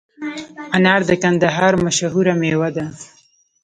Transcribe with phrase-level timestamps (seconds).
[0.77, 2.85] انار د کندهار مشهوره مېوه ده